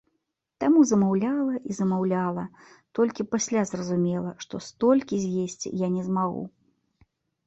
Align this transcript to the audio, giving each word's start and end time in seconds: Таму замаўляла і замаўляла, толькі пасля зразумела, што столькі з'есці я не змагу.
Таму 0.61 0.79
замаўляла 0.91 1.57
і 1.73 1.75
замаўляла, 1.79 2.45
толькі 2.99 3.25
пасля 3.33 3.61
зразумела, 3.73 4.31
што 4.47 4.61
столькі 4.69 5.15
з'есці 5.27 5.75
я 5.85 5.91
не 5.99 6.03
змагу. 6.09 6.43